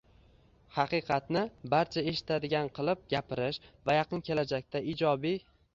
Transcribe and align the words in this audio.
haqiqatni 0.77 1.43
barcha 1.75 2.05
eshitadigan 2.13 2.73
qilib 2.79 3.07
gapirish 3.15 3.65
va 3.91 4.01
yaqin 4.01 4.29
kelajakda 4.31 4.85
ijobiy 4.95 5.43